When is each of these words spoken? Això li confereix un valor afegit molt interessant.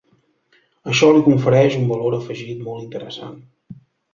Això 0.93 1.09
li 1.17 1.21
confereix 1.27 1.77
un 1.81 1.85
valor 1.91 2.17
afegit 2.21 2.67
molt 2.71 2.83
interessant. 2.89 3.37